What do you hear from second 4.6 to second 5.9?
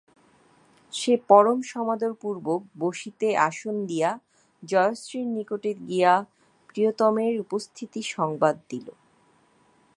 জয়শ্রীর নিকটে